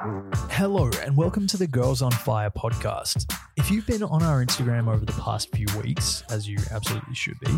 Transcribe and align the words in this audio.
Hello, 0.00 0.90
and 1.02 1.16
welcome 1.16 1.48
to 1.48 1.56
the 1.56 1.66
Girls 1.66 2.02
on 2.02 2.12
Fire 2.12 2.50
podcast. 2.50 3.34
If 3.56 3.72
you've 3.72 3.86
been 3.86 4.04
on 4.04 4.22
our 4.22 4.44
Instagram 4.44 4.86
over 4.86 5.04
the 5.04 5.12
past 5.14 5.50
few 5.52 5.66
weeks, 5.82 6.22
as 6.30 6.48
you 6.48 6.56
absolutely 6.70 7.16
should 7.16 7.40
be, 7.40 7.50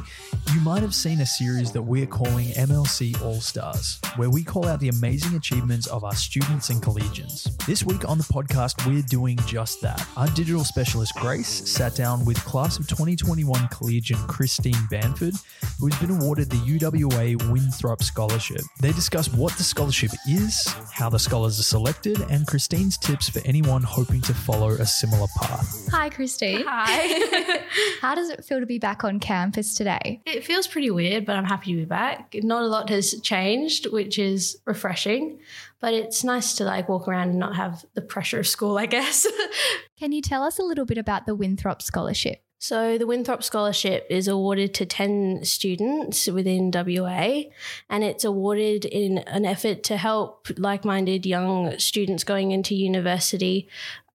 you 0.55 0.61
might 0.63 0.81
have 0.81 0.95
seen 0.95 1.21
a 1.21 1.27
series 1.27 1.73
that 1.73 1.83
we're 1.83 2.07
calling 2.07 2.49
MLC 2.53 3.21
All 3.21 3.43
Stars, 3.43 4.01
where 4.17 4.31
we 4.31 4.43
call 4.43 4.67
out 4.67 4.81
the 4.81 4.89
amazing 4.89 5.37
achievements 5.37 5.87
of 5.89 6.03
our 6.03 6.15
students 6.15 6.71
and 6.71 6.83
collegians. 6.83 7.55
This 7.67 7.85
week 7.85 8.09
on 8.09 8.17
the 8.17 8.25
podcast, 8.25 8.87
we're 8.87 9.03
doing 9.03 9.37
just 9.47 9.83
that. 9.83 10.07
Our 10.17 10.29
digital 10.29 10.65
specialist 10.65 11.13
Grace 11.17 11.69
sat 11.71 11.95
down 11.95 12.25
with 12.25 12.43
class 12.47 12.79
of 12.79 12.89
2021 12.89 13.69
collegian 13.69 14.19
Christine 14.27 14.73
Banford, 14.91 15.39
who 15.79 15.89
has 15.89 16.01
been 16.01 16.19
awarded 16.19 16.49
the 16.49 16.57
UWA 16.57 17.51
Winthrop 17.51 18.03
Scholarship. 18.03 18.63
They 18.81 18.93
discuss 18.93 19.31
what 19.31 19.53
the 19.59 19.65
scholarship 19.65 20.13
is, 20.27 20.67
how 20.91 21.11
the 21.11 21.19
scholars 21.19 21.61
are 21.61 21.65
selected, 21.65 22.23
and 22.31 22.47
Christine's 22.47 22.97
tips 22.97 23.29
for 23.29 23.41
anyone 23.45 23.83
hoping 23.83 24.21
to 24.23 24.33
follow 24.33 24.71
a 24.71 24.87
similar 24.87 25.27
path. 25.37 25.89
Hi, 25.91 26.09
Christine. 26.09 26.65
Hi. 26.67 27.63
How 28.01 28.15
does 28.15 28.31
it 28.31 28.45
feel 28.45 28.61
to 28.61 28.67
be 28.67 28.79
back 28.79 29.05
on 29.05 29.21
campus 29.21 29.75
today? 29.75 30.23
it 30.25 30.45
feels 30.45 30.67
pretty 30.67 30.91
weird, 30.91 31.27
but 31.27 31.37
I'm 31.37 31.45
happy 31.45 31.73
to 31.73 31.79
be 31.79 31.85
back. 31.85 32.35
Not 32.43 32.63
a 32.63 32.67
lot 32.67 32.89
has 32.89 33.21
changed, 33.21 33.91
which 33.93 34.19
is 34.19 34.59
refreshing, 34.65 35.41
but 35.81 35.93
it's 35.93 36.25
nice 36.25 36.55
to 36.55 36.65
like 36.65 36.89
walk 36.89 37.09
around 37.09 37.31
and 37.31 37.39
not 37.39 37.57
have 37.57 37.85
the 37.95 38.03
pressure 38.03 38.39
of 38.39 38.47
school, 38.47 38.79
I 38.79 38.87
guess. 38.87 39.27
Can 39.99 40.13
you 40.13 40.23
tell 40.23 40.43
us 40.43 40.59
a 40.59 40.63
little 40.63 40.87
bit 40.87 40.99
about 40.99 41.27
the 41.27 41.35
Winthrop 41.35 41.83
Scholarship? 41.83 42.43
So, 42.63 42.99
the 42.99 43.07
Winthrop 43.07 43.43
Scholarship 43.43 44.07
is 44.11 44.29
awarded 44.29 44.75
to 44.75 44.85
10 44.85 45.45
students 45.45 46.27
within 46.27 46.71
WA, 46.71 47.45
and 47.89 48.05
it's 48.05 48.23
awarded 48.23 48.85
in 48.85 49.19
an 49.19 49.47
effort 49.47 49.83
to 49.85 49.97
help 49.97 50.47
like 50.59 50.85
minded 50.85 51.25
young 51.25 51.79
students 51.79 52.23
going 52.23 52.51
into 52.51 52.75
university 52.75 53.67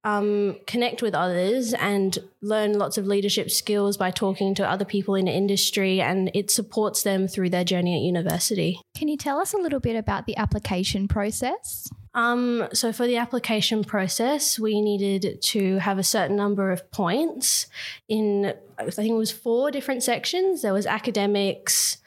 um, 0.06 0.58
connect 0.68 1.02
with 1.02 1.16
others 1.16 1.74
and 1.74 2.20
learn 2.42 2.78
lots 2.78 2.98
of 3.00 3.08
leadership 3.08 3.50
skills 3.50 3.98
by 3.98 4.12
talking 4.12 4.54
to 4.56 4.70
other 4.70 4.86
people 4.86 5.16
in 5.16 5.28
industry, 5.28 6.00
and 6.00 6.30
it 6.36 6.52
supports 6.52 7.02
them 7.02 7.28
through 7.28 7.50
their 7.50 7.64
journey 7.64 7.96
at 7.96 8.02
university. 8.02 8.80
Can 8.96 9.08
you 9.08 9.18
tell 9.18 9.40
us 9.40 9.54
a 9.54 9.58
little 9.58 9.80
bit 9.80 9.96
about 9.96 10.28
the 10.28 10.38
application 10.38 11.08
process? 11.08 11.90
Um, 12.16 12.70
so 12.74 12.94
for 12.94 13.06
the 13.06 13.18
application 13.18 13.84
process, 13.84 14.58
we 14.58 14.82
needed 14.82 15.42
to 15.42 15.78
have 15.80 16.00
a 16.00 16.04
certain 16.04 16.38
number 16.38 16.72
of 16.72 16.90
points 16.90 17.68
in 18.08 18.54
I 18.80 18.90
think 18.90 19.12
it 19.12 19.18
was 19.18 19.32
four 19.32 19.70
different 19.70 20.02
sections. 20.02 20.62
There 20.62 20.74
was 20.74 20.86
academics, 20.86 21.98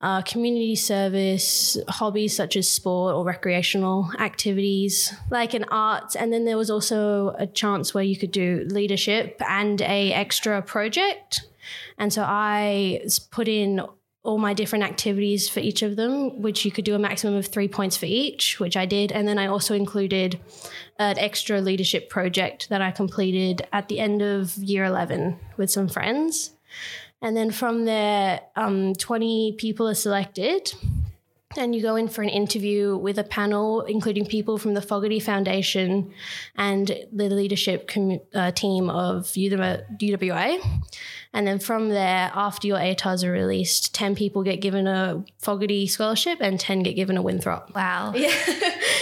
uh, 0.00 0.22
community 0.22 0.76
service, 0.76 1.76
hobbies 1.88 2.34
such 2.34 2.56
as 2.56 2.68
sport 2.68 3.14
or 3.14 3.24
recreational 3.24 4.10
activities, 4.18 5.14
like 5.30 5.52
an 5.54 5.64
arts, 5.70 6.16
and 6.16 6.32
then 6.32 6.46
there 6.46 6.56
was 6.56 6.70
also 6.70 7.34
a 7.38 7.46
chance 7.46 7.92
where 7.92 8.04
you 8.04 8.16
could 8.16 8.32
do 8.32 8.66
leadership 8.70 9.40
and 9.46 9.82
a 9.82 10.12
extra 10.12 10.62
project. 10.62 11.46
And 11.98 12.12
so 12.12 12.22
I 12.26 13.02
put 13.30 13.46
in 13.46 13.82
all 14.22 14.38
my 14.38 14.52
different 14.52 14.84
activities 14.84 15.48
for 15.48 15.60
each 15.60 15.82
of 15.82 15.96
them, 15.96 16.42
which 16.42 16.64
you 16.64 16.70
could 16.70 16.84
do 16.84 16.94
a 16.94 16.98
maximum 16.98 17.34
of 17.34 17.46
three 17.46 17.68
points 17.68 17.96
for 17.96 18.06
each, 18.06 18.60
which 18.60 18.76
I 18.76 18.84
did. 18.84 19.12
And 19.12 19.26
then 19.26 19.38
I 19.38 19.46
also 19.46 19.74
included 19.74 20.38
an 20.98 21.18
extra 21.18 21.60
leadership 21.60 22.10
project 22.10 22.68
that 22.68 22.82
I 22.82 22.90
completed 22.90 23.66
at 23.72 23.88
the 23.88 23.98
end 23.98 24.20
of 24.20 24.54
year 24.56 24.84
11 24.84 25.38
with 25.56 25.70
some 25.70 25.88
friends. 25.88 26.52
And 27.22 27.36
then 27.36 27.50
from 27.50 27.86
there, 27.86 28.42
um, 28.56 28.94
20 28.94 29.54
people 29.58 29.88
are 29.88 29.94
selected. 29.94 30.72
And 31.56 31.74
you 31.74 31.82
go 31.82 31.96
in 31.96 32.06
for 32.06 32.22
an 32.22 32.28
interview 32.28 32.96
with 32.96 33.18
a 33.18 33.24
panel, 33.24 33.80
including 33.82 34.24
people 34.24 34.56
from 34.56 34.74
the 34.74 34.80
Fogarty 34.80 35.18
Foundation 35.18 36.12
and 36.56 36.86
the 37.12 37.28
leadership 37.28 37.88
commu- 37.88 38.20
uh, 38.32 38.52
team 38.52 38.88
of 38.88 39.24
UWA. 39.26 40.60
And 41.32 41.46
then 41.48 41.58
from 41.58 41.88
there, 41.88 42.30
after 42.34 42.68
your 42.68 42.78
ATARs 42.78 43.24
are 43.24 43.32
released, 43.32 43.92
10 43.96 44.14
people 44.14 44.44
get 44.44 44.60
given 44.60 44.86
a 44.86 45.24
Fogarty 45.38 45.88
scholarship 45.88 46.38
and 46.40 46.58
10 46.58 46.84
get 46.84 46.94
given 46.94 47.16
a 47.16 47.22
Winthrop. 47.22 47.74
Wow. 47.74 48.12
Yeah. 48.20 48.30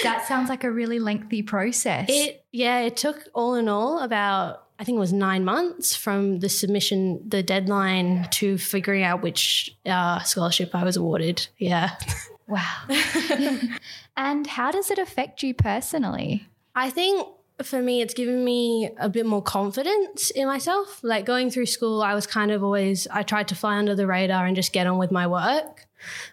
that 0.05 0.27
sounds 0.27 0.49
like 0.49 0.65
a 0.65 0.71
really 0.71 1.01
lengthy 1.01 1.43
process. 1.43 2.07
It, 2.09 2.45
yeah, 2.53 2.81
it 2.81 2.97
took 2.97 3.29
all 3.35 3.57
in 3.57 3.69
all 3.69 3.99
about, 3.99 4.65
I 4.79 4.85
think 4.85 4.97
it 4.97 5.01
was 5.01 5.13
nine 5.13 5.45
months 5.45 5.95
from 5.97 6.39
the 6.39 6.49
submission, 6.49 7.21
the 7.29 7.43
deadline 7.43 8.29
to 8.33 8.57
figuring 8.57 9.03
out 9.03 9.23
which 9.23 9.77
uh, 9.85 10.21
scholarship 10.21 10.75
I 10.75 10.85
was 10.85 10.97
awarded. 10.97 11.47
Yeah. 11.59 11.91
wow. 12.49 12.89
and 14.17 14.47
how 14.47 14.71
does 14.71 14.91
it 14.91 14.99
affect 14.99 15.43
you 15.43 15.55
personally? 15.55 16.47
I 16.75 16.91
think 16.91 17.29
for 17.63 17.83
me, 17.83 18.01
it's 18.01 18.15
given 18.15 18.45
me 18.45 18.91
a 18.99 19.09
bit 19.09 19.27
more 19.27 19.43
confidence 19.43 20.31
in 20.31 20.47
myself. 20.47 21.01
Like 21.03 21.25
going 21.25 21.51
through 21.51 21.67
school, 21.67 22.03
I 22.03 22.15
was 22.15 22.27
kind 22.27 22.51
of 22.51 22.63
always, 22.63 23.07
I 23.11 23.23
tried 23.23 23.49
to 23.49 23.55
fly 23.55 23.77
under 23.77 23.95
the 23.95 24.07
radar 24.07 24.47
and 24.47 24.55
just 24.55 24.73
get 24.73 24.87
on 24.87 24.99
with 24.99 25.11
my 25.11 25.27
work. 25.27 25.87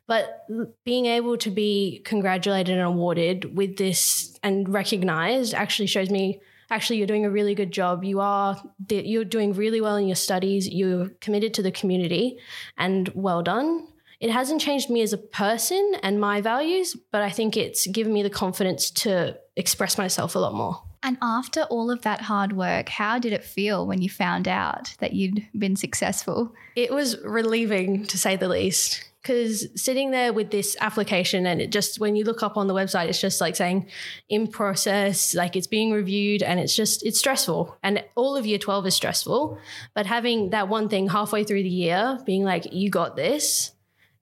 But 0.08 0.46
being 0.84 1.08
able 1.08 1.38
to 1.38 1.50
be 1.50 2.02
congratulated 2.06 2.78
and 2.78 2.86
awarded 2.86 3.58
with 3.58 3.78
this 3.78 4.38
and 4.44 4.70
recognized 4.70 5.56
actually 5.56 5.88
shows 5.88 6.12
me 6.12 6.40
actually 6.70 6.97
you're 6.97 7.08
doing 7.08 7.26
a 7.26 7.32
really 7.32 7.56
good 7.56 7.72
job. 7.72 8.03
You 8.03 8.20
are 8.20 8.62
you're 8.90 9.26
doing 9.26 9.53
really 9.53 9.82
well 9.82 9.96
in 9.96 10.08
your 10.08 10.16
studies. 10.16 10.70
You're 10.70 11.09
committed 11.22 11.56
to 11.56 11.64
the 11.64 11.72
community 11.72 12.38
and 12.78 13.09
well 13.16 13.42
done. 13.42 13.88
It 14.20 14.31
hasn't 14.31 14.62
changed 14.62 14.90
me 14.90 15.02
as 15.02 15.14
a 15.14 15.18
person 15.18 15.96
and 16.03 16.20
my 16.20 16.42
values, 16.42 16.96
but 17.12 17.22
I 17.22 17.30
think 17.30 17.58
it's 17.58 17.88
given 17.88 18.14
me 18.14 18.24
the 18.24 18.30
confidence 18.30 18.90
to 18.92 19.38
express 19.56 19.98
myself 19.98 20.36
a 20.36 20.40
lot 20.40 20.53
more. 20.53 20.81
And 21.03 21.18
after 21.22 21.64
all 21.64 21.92
of 21.92 22.02
that 22.02 22.22
hard 22.22 22.53
work, 22.53 22.90
how 22.90 23.20
did 23.20 23.31
it 23.31 23.44
feel 23.44 23.86
when 23.86 24.02
you 24.02 24.09
found 24.09 24.48
out 24.48 24.96
that 25.00 25.14
you'd 25.14 25.46
been 25.58 25.76
successful? 25.76 26.52
It 26.76 26.92
was 26.92 27.22
relieving 27.24 28.06
to 28.08 28.18
say 28.18 28.36
the 28.36 28.50
least. 28.50 29.03
Because 29.22 29.68
sitting 29.80 30.12
there 30.12 30.34
with 30.34 30.52
this 30.52 30.78
application, 30.82 31.47
and 31.47 31.59
it 31.59 31.72
just, 31.72 32.00
when 32.00 32.16
you 32.16 32.24
look 32.24 32.44
up 32.44 32.58
on 32.58 32.68
the 32.68 32.76
website, 32.76 33.08
it's 33.08 33.20
just 33.20 33.42
like 33.42 33.56
saying 33.56 33.88
in 34.30 34.47
process, 34.47 35.34
like 35.34 35.56
it's 35.56 35.66
being 35.66 35.92
reviewed, 35.92 36.44
and 36.44 36.59
it's 36.59 36.76
just, 36.76 37.03
it's 37.03 37.18
stressful. 37.18 37.76
And 37.82 38.03
all 38.16 38.36
of 38.36 38.46
year 38.46 38.59
12 38.59 38.86
is 38.86 38.96
stressful. 38.96 39.58
But 39.96 40.06
having 40.06 40.52
that 40.52 40.70
one 40.70 40.90
thing 40.90 41.08
halfway 41.08 41.44
through 41.44 41.64
the 41.64 41.70
year, 41.70 42.20
being 42.24 42.44
like, 42.44 42.72
you 42.72 42.92
got 42.92 43.16
this, 43.16 43.72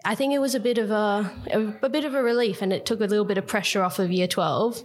I 0.05 0.15
think 0.15 0.33
it 0.33 0.39
was 0.39 0.53
a 0.53 0.59
bit 0.59 0.77
of 0.77 0.91
a, 0.91 1.31
a, 1.81 1.89
bit 1.89 2.03
of 2.03 2.13
a 2.13 2.21
relief, 2.21 2.61
and 2.61 2.73
it 2.73 2.85
took 2.85 2.99
a 2.99 3.05
little 3.05 3.25
bit 3.25 3.37
of 3.37 3.47
pressure 3.47 3.83
off 3.83 3.99
of 3.99 4.11
year 4.11 4.27
12. 4.27 4.83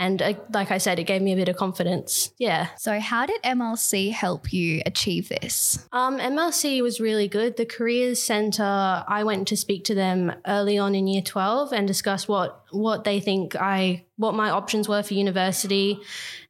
And 0.00 0.22
uh, 0.22 0.32
like 0.54 0.70
I 0.70 0.78
said, 0.78 0.98
it 0.98 1.04
gave 1.04 1.20
me 1.20 1.34
a 1.34 1.36
bit 1.36 1.50
of 1.50 1.56
confidence. 1.56 2.32
Yeah. 2.38 2.68
So, 2.78 2.98
how 3.00 3.26
did 3.26 3.42
MLC 3.42 4.10
help 4.10 4.50
you 4.50 4.80
achieve 4.86 5.28
this? 5.28 5.86
Um, 5.92 6.18
MLC 6.18 6.82
was 6.82 7.00
really 7.00 7.28
good. 7.28 7.58
The 7.58 7.66
Careers 7.66 8.20
Centre, 8.20 9.04
I 9.06 9.24
went 9.24 9.46
to 9.48 9.58
speak 9.58 9.84
to 9.84 9.94
them 9.94 10.32
early 10.46 10.78
on 10.78 10.94
in 10.94 11.06
year 11.06 11.20
12 11.20 11.74
and 11.74 11.86
discuss 11.86 12.26
what, 12.26 12.64
what 12.70 13.04
they 13.04 13.20
think 13.20 13.54
I, 13.54 14.06
what 14.16 14.34
my 14.34 14.48
options 14.48 14.88
were 14.88 15.02
for 15.02 15.12
university. 15.12 16.00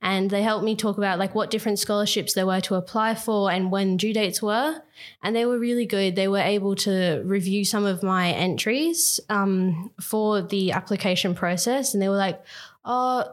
And 0.00 0.30
they 0.30 0.42
helped 0.42 0.64
me 0.64 0.76
talk 0.76 0.96
about 0.96 1.18
like 1.18 1.34
what 1.34 1.50
different 1.50 1.80
scholarships 1.80 2.34
there 2.34 2.46
were 2.46 2.60
to 2.60 2.76
apply 2.76 3.16
for 3.16 3.50
and 3.50 3.72
when 3.72 3.96
due 3.96 4.14
dates 4.14 4.40
were. 4.40 4.80
And 5.24 5.34
they 5.34 5.44
were 5.44 5.58
really 5.58 5.86
good. 5.86 6.14
They 6.14 6.28
were 6.28 6.38
able 6.38 6.76
to 6.76 7.20
review 7.24 7.64
some 7.64 7.84
of 7.84 8.04
my 8.04 8.30
entries 8.30 9.18
um, 9.28 9.90
for 10.00 10.40
the 10.40 10.70
application 10.70 11.34
process. 11.34 11.94
And 11.94 12.02
they 12.02 12.08
were 12.08 12.16
like, 12.16 12.40
oh, 12.84 13.24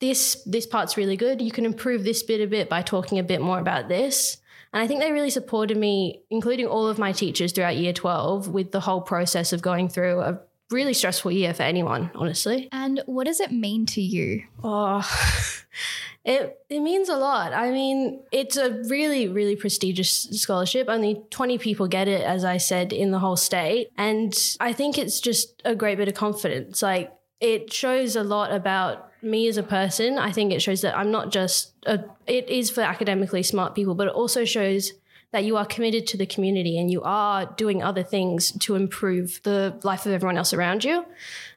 this 0.00 0.42
this 0.46 0.66
part's 0.66 0.96
really 0.96 1.16
good. 1.16 1.40
You 1.40 1.50
can 1.50 1.64
improve 1.64 2.04
this 2.04 2.22
bit 2.22 2.40
a 2.40 2.46
bit 2.46 2.68
by 2.68 2.82
talking 2.82 3.18
a 3.18 3.22
bit 3.22 3.40
more 3.40 3.58
about 3.58 3.88
this. 3.88 4.38
And 4.72 4.82
I 4.82 4.86
think 4.86 5.00
they 5.00 5.12
really 5.12 5.30
supported 5.30 5.76
me, 5.76 6.22
including 6.30 6.66
all 6.66 6.86
of 6.86 6.98
my 6.98 7.12
teachers 7.12 7.52
throughout 7.52 7.76
year 7.76 7.92
12, 7.92 8.48
with 8.48 8.70
the 8.70 8.80
whole 8.80 9.00
process 9.00 9.52
of 9.52 9.62
going 9.62 9.88
through 9.88 10.20
a 10.20 10.40
really 10.70 10.94
stressful 10.94 11.32
year 11.32 11.52
for 11.52 11.64
anyone, 11.64 12.10
honestly. 12.14 12.68
And 12.70 13.02
what 13.06 13.26
does 13.26 13.40
it 13.40 13.50
mean 13.50 13.86
to 13.86 14.00
you? 14.00 14.44
Oh, 14.62 15.02
it, 16.24 16.56
it 16.68 16.80
means 16.80 17.08
a 17.08 17.16
lot. 17.16 17.52
I 17.52 17.72
mean, 17.72 18.22
it's 18.30 18.56
a 18.56 18.80
really, 18.84 19.26
really 19.26 19.56
prestigious 19.56 20.28
scholarship. 20.30 20.88
Only 20.88 21.20
20 21.30 21.58
people 21.58 21.88
get 21.88 22.06
it, 22.06 22.22
as 22.22 22.44
I 22.44 22.58
said, 22.58 22.92
in 22.92 23.10
the 23.10 23.18
whole 23.18 23.36
state. 23.36 23.90
And 23.98 24.32
I 24.60 24.72
think 24.72 24.98
it's 24.98 25.18
just 25.18 25.60
a 25.64 25.74
great 25.74 25.98
bit 25.98 26.06
of 26.06 26.14
confidence. 26.14 26.80
Like, 26.80 27.12
it 27.40 27.72
shows 27.72 28.14
a 28.14 28.22
lot 28.22 28.52
about 28.52 29.09
me 29.22 29.48
as 29.48 29.56
a 29.56 29.62
person. 29.62 30.18
I 30.18 30.32
think 30.32 30.52
it 30.52 30.62
shows 30.62 30.80
that 30.82 30.96
I'm 30.96 31.10
not 31.10 31.30
just 31.30 31.72
a, 31.86 32.00
it 32.26 32.48
is 32.48 32.70
for 32.70 32.82
academically 32.82 33.42
smart 33.42 33.74
people, 33.74 33.94
but 33.94 34.08
it 34.08 34.14
also 34.14 34.44
shows 34.44 34.92
that 35.32 35.44
you 35.44 35.56
are 35.56 35.64
committed 35.64 36.06
to 36.08 36.16
the 36.16 36.26
community 36.26 36.76
and 36.78 36.90
you 36.90 37.02
are 37.02 37.46
doing 37.56 37.82
other 37.82 38.02
things 38.02 38.50
to 38.52 38.74
improve 38.74 39.40
the 39.44 39.78
life 39.84 40.04
of 40.04 40.12
everyone 40.12 40.36
else 40.36 40.52
around 40.52 40.84
you. 40.84 41.04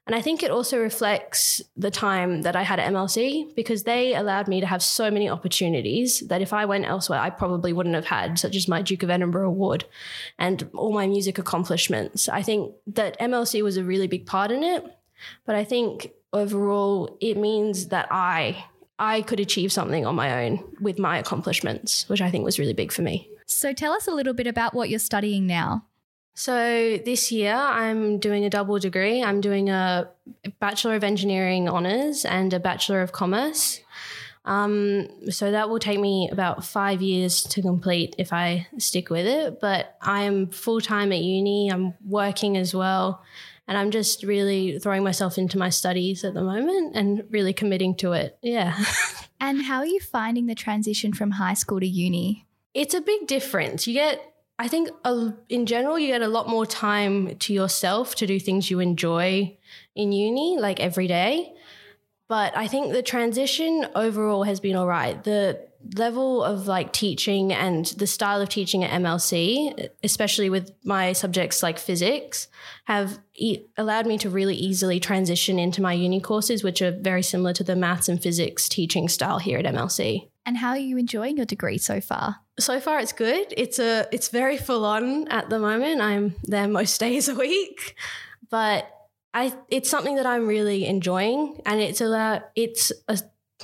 And 0.05 0.15
I 0.15 0.21
think 0.21 0.43
it 0.43 0.51
also 0.51 0.77
reflects 0.79 1.61
the 1.75 1.89
time 1.89 2.43
that 2.43 2.55
I 2.55 2.63
had 2.63 2.79
at 2.79 2.91
MLC 2.91 3.55
because 3.55 3.83
they 3.83 4.13
allowed 4.13 4.47
me 4.47 4.59
to 4.59 4.67
have 4.67 4.83
so 4.83 5.09
many 5.09 5.29
opportunities 5.29 6.19
that 6.27 6.41
if 6.41 6.53
I 6.53 6.65
went 6.65 6.85
elsewhere, 6.85 7.19
I 7.19 7.29
probably 7.29 7.73
wouldn't 7.73 7.95
have 7.95 8.05
had, 8.05 8.37
such 8.37 8.55
as 8.55 8.67
my 8.67 8.81
Duke 8.81 9.01
of 9.01 9.09
Edinburgh 9.09 9.47
Award 9.47 9.85
and 10.37 10.69
all 10.75 10.93
my 10.93 11.07
music 11.07 11.39
accomplishments. 11.39 12.29
I 12.29 12.43
think 12.43 12.75
that 12.85 13.19
MLC 13.19 13.63
was 13.63 13.77
a 13.77 13.83
really 13.83 14.07
big 14.07 14.25
part 14.25 14.51
in 14.51 14.61
it. 14.61 14.85
But 15.45 15.55
I 15.55 15.63
think 15.63 16.11
overall, 16.33 17.17
it 17.21 17.37
means 17.37 17.87
that 17.87 18.07
I 18.11 18.65
I 18.99 19.21
could 19.21 19.39
achieve 19.39 19.71
something 19.71 20.05
on 20.05 20.15
my 20.15 20.45
own 20.45 20.63
with 20.79 20.99
my 20.99 21.17
accomplishments, 21.17 22.07
which 22.09 22.21
I 22.21 22.29
think 22.29 22.45
was 22.45 22.59
really 22.59 22.73
big 22.73 22.91
for 22.91 23.01
me. 23.01 23.29
So 23.45 23.73
tell 23.73 23.93
us 23.93 24.07
a 24.07 24.11
little 24.11 24.33
bit 24.33 24.47
about 24.47 24.73
what 24.73 24.89
you're 24.89 24.99
studying 24.99 25.47
now. 25.47 25.85
So 26.35 26.97
this 26.97 27.31
year 27.31 27.53
I'm 27.53 28.17
doing 28.17 28.45
a 28.45 28.49
double 28.49 28.79
degree. 28.79 29.23
I'm 29.23 29.41
doing 29.41 29.69
a 29.69 30.09
Bachelor 30.59 30.95
of 30.95 31.03
Engineering 31.03 31.69
Honours 31.69 32.25
and 32.25 32.53
a 32.53 32.59
Bachelor 32.59 33.01
of 33.01 33.11
Commerce. 33.11 33.81
Um, 34.45 35.07
so 35.29 35.51
that 35.51 35.69
will 35.69 35.79
take 35.79 35.99
me 35.99 36.29
about 36.31 36.65
five 36.65 37.01
years 37.01 37.43
to 37.43 37.61
complete 37.61 38.15
if 38.17 38.33
I 38.33 38.67
stick 38.77 39.09
with 39.09 39.25
it. 39.25 39.59
But 39.61 39.95
I'm 40.01 40.49
full 40.49 40.81
time 40.81 41.11
at 41.11 41.19
uni, 41.19 41.69
I'm 41.71 41.93
working 42.05 42.57
as 42.57 42.73
well. 42.73 43.23
And 43.67 43.77
I'm 43.77 43.91
just 43.91 44.23
really 44.23 44.77
throwing 44.79 45.03
myself 45.03 45.37
into 45.37 45.57
my 45.57 45.69
studies 45.69 46.23
at 46.23 46.33
the 46.33 46.43
moment 46.43 46.95
and 46.95 47.23
really 47.29 47.53
committing 47.53 47.95
to 47.97 48.11
it. 48.11 48.37
Yeah. 48.41 48.77
and 49.39 49.63
how 49.63 49.77
are 49.77 49.85
you 49.85 49.99
finding 49.99 50.47
the 50.47 50.55
transition 50.55 51.13
from 51.13 51.31
high 51.31 51.53
school 51.53 51.79
to 51.79 51.87
uni? 51.87 52.45
It's 52.73 52.93
a 52.93 53.01
big 53.01 53.27
difference. 53.27 53.87
You 53.87 53.93
get 53.93 54.33
I 54.59 54.67
think 54.67 54.89
in 55.49 55.65
general, 55.65 55.97
you 55.97 56.07
get 56.07 56.21
a 56.21 56.27
lot 56.27 56.47
more 56.47 56.65
time 56.65 57.35
to 57.37 57.53
yourself 57.53 58.15
to 58.15 58.27
do 58.27 58.39
things 58.39 58.69
you 58.69 58.79
enjoy 58.79 59.57
in 59.95 60.11
uni, 60.11 60.57
like 60.59 60.79
every 60.79 61.07
day. 61.07 61.53
But 62.27 62.55
I 62.55 62.67
think 62.67 62.93
the 62.93 63.01
transition 63.01 63.87
overall 63.95 64.43
has 64.43 64.59
been 64.59 64.75
all 64.75 64.87
right. 64.87 65.21
The 65.23 65.67
level 65.95 66.43
of 66.43 66.67
like 66.67 66.93
teaching 66.93 67.51
and 67.51 67.85
the 67.85 68.07
style 68.07 68.41
of 68.41 68.49
teaching 68.49 68.83
at 68.83 68.91
MLC, 69.01 69.89
especially 70.03 70.49
with 70.49 70.71
my 70.83 71.13
subjects 71.13 71.61
like 71.61 71.77
physics, 71.77 72.47
have 72.85 73.19
e- 73.35 73.65
allowed 73.77 74.05
me 74.05 74.17
to 74.19 74.29
really 74.29 74.55
easily 74.55 74.99
transition 74.99 75.59
into 75.59 75.81
my 75.81 75.93
uni 75.93 76.19
courses, 76.19 76.63
which 76.63 76.81
are 76.81 76.91
very 76.91 77.21
similar 77.23 77.53
to 77.53 77.63
the 77.63 77.75
maths 77.75 78.09
and 78.09 78.21
physics 78.21 78.69
teaching 78.69 79.09
style 79.09 79.39
here 79.39 79.59
at 79.59 79.65
MLC. 79.65 80.29
And 80.45 80.57
how 80.57 80.69
are 80.69 80.77
you 80.77 80.97
enjoying 80.97 81.37
your 81.37 81.45
degree 81.45 81.77
so 81.77 82.01
far? 82.01 82.37
So 82.59 82.79
far, 82.79 82.99
it's 82.99 83.13
good. 83.13 83.53
It's 83.55 83.79
a 83.79 84.07
it's 84.11 84.29
very 84.29 84.57
full 84.57 84.85
on 84.85 85.27
at 85.29 85.49
the 85.49 85.59
moment. 85.59 86.01
I'm 86.01 86.35
there 86.43 86.67
most 86.67 86.99
days 86.99 87.27
a 87.27 87.35
week, 87.35 87.95
but 88.49 88.87
I 89.33 89.53
it's 89.69 89.89
something 89.89 90.15
that 90.15 90.25
I'm 90.25 90.47
really 90.47 90.85
enjoying, 90.85 91.61
and 91.65 91.79
it's 91.81 92.01
a 92.01 92.43
it's 92.55 92.91
a 93.07 93.19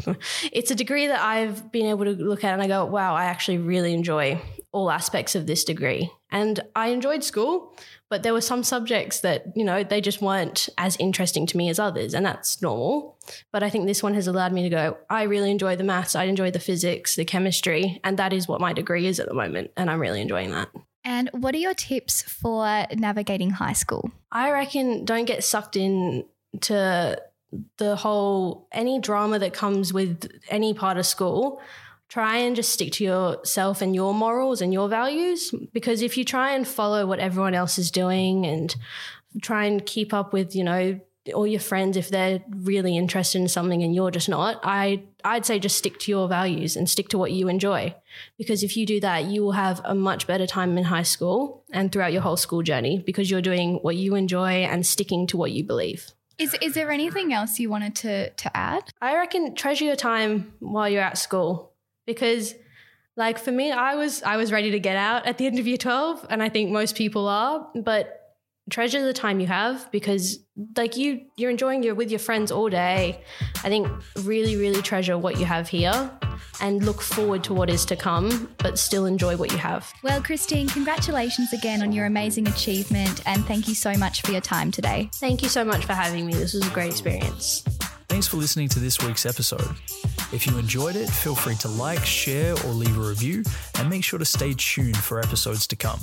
it's 0.52 0.72
a 0.72 0.76
degree 0.76 1.08
that 1.08 1.22
I've 1.22 1.72
been 1.72 1.88
able 1.88 2.06
to 2.06 2.12
look 2.12 2.44
at 2.44 2.54
and 2.54 2.62
I 2.62 2.68
go, 2.68 2.86
wow, 2.86 3.16
I 3.16 3.26
actually 3.26 3.58
really 3.58 3.94
enjoy 3.94 4.42
all 4.72 4.92
aspects 4.92 5.36
of 5.36 5.48
this 5.48 5.64
degree. 5.64 6.12
And 6.32 6.60
I 6.76 6.90
enjoyed 6.90 7.24
school, 7.24 7.76
but 8.10 8.22
there 8.22 8.34
were 8.34 8.42
some 8.42 8.64
subjects 8.64 9.22
that, 9.22 9.46
you 9.56 9.64
know, 9.64 9.84
they 9.84 10.00
just 10.00 10.22
weren't 10.22 10.70
as 10.78 10.96
interesting 10.98 11.48
to 11.48 11.58
me 11.58 11.70
as 11.70 11.80
others, 11.80 12.14
and 12.14 12.24
that's 12.26 12.62
normal. 12.62 13.18
But 13.52 13.64
I 13.64 13.70
think 13.70 13.88
this 13.88 14.04
one 14.04 14.14
has 14.14 14.28
allowed 14.28 14.54
me 14.54 14.64
to 14.64 14.70
go, 14.70 14.98
I 15.10 15.24
really 15.24 15.50
enjoy 15.50 15.76
the 15.76 15.84
maths, 15.84 16.16
I 16.16 16.26
enjoy 16.26 16.52
the 16.52 16.60
physics, 16.60 17.16
the 17.16 17.26
chemistry, 17.26 18.00
and 18.04 18.18
that 18.18 18.32
is 18.32 18.48
what 18.48 18.62
my 18.62 18.74
degree 18.74 19.08
is 19.08 19.20
at 19.20 19.28
the 19.28 19.34
moment. 19.34 19.72
And 19.76 19.90
I'm 19.90 20.00
really 20.00 20.22
enjoying 20.22 20.52
that. 20.52 20.70
And 21.04 21.30
what 21.34 21.56
are 21.56 21.60
your 21.60 21.74
tips 21.74 22.22
for 22.22 22.86
navigating 22.94 23.52
high 23.52 23.74
school? 23.74 24.12
I 24.32 24.52
reckon 24.52 25.06
don't 25.06 25.26
get 25.26 25.44
sucked 25.44 25.76
in 25.76 26.26
to 26.62 27.20
the 27.78 27.96
whole 27.96 28.68
any 28.72 29.00
drama 29.00 29.40
that 29.40 29.54
comes 29.54 29.92
with 29.94 30.30
any 30.50 30.74
part 30.74 30.98
of 30.98 31.06
school 31.06 31.62
try 32.10 32.38
and 32.38 32.56
just 32.56 32.72
stick 32.72 32.92
to 32.92 33.04
yourself 33.04 33.82
and 33.82 33.96
your 33.96 34.14
morals 34.14 34.62
and 34.62 34.74
your 34.74 34.90
values. 34.90 35.54
Because 35.72 36.02
if 36.02 36.18
you 36.18 36.26
try 36.26 36.54
and 36.54 36.68
follow 36.68 37.06
what 37.06 37.20
everyone 37.20 37.54
else 37.54 37.78
is 37.78 37.92
doing 37.92 38.46
and 38.46 38.76
try 39.42 39.66
and 39.66 39.86
keep 39.86 40.12
up 40.12 40.34
with, 40.34 40.56
you 40.56 40.64
know, 40.64 41.00
all 41.36 41.46
your 41.46 41.60
friends 41.60 41.96
if 41.96 42.10
they're 42.10 42.44
really 42.50 42.98
interested 42.98 43.40
in 43.40 43.48
something 43.48 43.84
and 43.84 43.94
you're 43.94 44.10
just 44.10 44.30
not, 44.30 44.60
I 44.64 45.04
I'd 45.24 45.46
say 45.46 45.60
just 45.60 45.78
stick 45.78 46.00
to 46.00 46.12
your 46.12 46.28
values 46.28 46.76
and 46.76 46.90
stick 46.90 47.10
to 47.10 47.20
what 47.20 47.32
you 47.32 47.48
enjoy. 47.48 47.94
Because 48.38 48.64
if 48.64 48.76
you 48.76 48.88
do 48.88 49.00
that, 49.02 49.26
you 49.26 49.44
will 49.44 49.52
have 49.52 49.80
a 49.84 49.94
much 49.94 50.26
better 50.26 50.48
time 50.48 50.76
in 50.78 50.86
high 50.86 51.04
school 51.04 51.64
and 51.72 51.92
throughout 51.92 52.14
your 52.14 52.24
whole 52.24 52.38
school 52.38 52.64
journey 52.64 53.04
because 53.06 53.30
you're 53.30 53.42
doing 53.42 53.76
what 53.84 53.96
you 53.96 54.16
enjoy 54.16 54.64
and 54.64 54.84
sticking 54.84 55.28
to 55.28 55.38
what 55.38 55.52
you 55.52 55.64
believe. 55.64 56.12
Is 56.40 56.56
is 56.62 56.74
there 56.74 56.90
anything 56.90 57.34
else 57.34 57.60
you 57.60 57.70
wanted 57.70 57.96
to 57.98 58.30
to 58.30 58.58
add? 58.58 58.92
I 59.02 59.16
reckon 59.16 59.56
treasure 59.56 59.86
your 59.86 59.98
time 59.98 60.54
while 60.60 60.90
you're 60.90 61.04
at 61.04 61.18
school 61.18 61.74
because 62.08 62.56
like 63.18 63.38
for 63.38 63.52
me 63.52 63.72
I 63.72 63.96
was 63.96 64.24
I 64.24 64.38
was 64.38 64.52
ready 64.52 64.72
to 64.72 64.80
get 64.80 64.96
out 64.96 65.28
at 65.28 65.38
the 65.38 65.46
end 65.46 65.60
of 65.60 65.68
year 65.68 65.78
12 65.78 66.26
and 66.30 66.42
I 66.42 66.50
think 66.50 66.72
most 66.72 66.96
people 66.96 67.28
are 67.28 67.68
but 67.76 68.19
treasure 68.70 69.04
the 69.04 69.14
time 69.14 69.40
you 69.40 69.48
have 69.48 69.90
because 69.92 70.40
like 70.76 70.98
you 70.98 71.22
you're 71.38 71.50
enjoying 71.50 71.84
you're 71.84 71.96
with 71.96 72.10
your 72.10 72.20
friends 72.20 72.52
all 72.52 72.70
day 72.70 73.24
I 73.64 73.70
think 73.70 73.88
really 74.24 74.56
really 74.56 74.82
treasure 74.82 75.18
what 75.18 75.40
you 75.40 75.46
have 75.46 75.70
here 75.70 76.12
and 76.62 76.84
look 76.86 77.02
forward 77.02 77.44
to 77.46 77.54
what 77.54 77.70
is 77.70 77.86
to 77.86 77.96
come 77.96 78.54
but 78.58 78.78
still 78.78 79.06
enjoy 79.06 79.38
what 79.38 79.52
you 79.52 79.58
have. 79.58 79.92
Well 80.04 80.22
Christine 80.22 80.68
congratulations 80.68 81.54
again 81.54 81.82
on 81.82 81.92
your 81.92 82.06
amazing 82.06 82.48
achievement 82.48 83.22
and 83.26 83.46
thank 83.46 83.68
you 83.68 83.76
so 83.76 83.94
much 83.94 84.22
for 84.22 84.32
your 84.32 84.42
time 84.42 84.72
today. 84.72 85.10
Thank 85.16 85.42
you 85.42 85.50
so 85.50 85.64
much 85.64 85.86
for 85.86 85.94
having 85.94 86.26
me. 86.26 86.34
This 86.34 86.54
was 86.54 86.68
a 86.68 86.72
great 86.72 86.92
experience. 86.92 87.64
Thanks 88.10 88.28
for 88.28 88.38
listening 88.38 88.68
to 88.70 88.80
this 88.80 89.00
week's 89.00 89.26
episode. 89.28 89.70
If 90.34 90.48
you 90.48 90.58
enjoyed 90.58 90.96
it, 90.96 91.08
feel 91.08 91.36
free 91.36 91.56
to 91.58 91.68
like, 91.68 92.04
share, 92.04 92.54
or 92.66 92.70
leave 92.70 92.98
a 92.98 93.02
review, 93.08 93.44
and 93.78 93.88
make 93.88 94.04
sure 94.04 94.18
to 94.18 94.26
stay 94.26 94.56
tuned 94.58 94.98
for 94.98 95.20
episodes 95.20 95.68
to 95.68 95.76
come. 95.76 96.00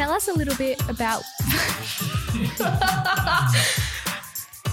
Tell 0.00 0.12
us 0.12 0.28
a 0.28 0.32
little 0.32 0.56
bit 0.56 0.80
about. 0.88 1.22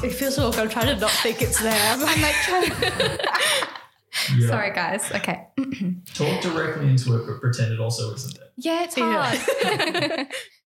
it 0.01 0.13
feels 0.13 0.39
awkward. 0.39 0.61
I'm 0.61 0.69
trying 0.69 0.85
to 0.85 0.95
not 0.95 1.11
think 1.11 1.41
it's 1.41 1.61
there. 1.61 1.91
I'm 1.93 1.99
like 2.21 2.35
trying 2.45 2.69
to. 2.69 3.19
Yeah. 4.37 4.47
Sorry, 4.47 4.73
guys. 4.73 5.11
Okay. 5.11 5.47
Talk 6.13 6.41
directly 6.41 6.89
into 6.89 7.15
it, 7.15 7.27
but 7.27 7.39
pretend 7.39 7.71
it 7.71 7.79
also 7.79 8.13
isn't 8.13 8.35
there. 8.37 8.47
Yeah, 8.57 8.83
it's 8.85 8.95
hard. 8.97 9.39
Yeah. 9.63 10.25